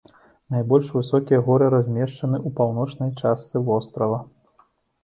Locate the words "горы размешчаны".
1.49-2.37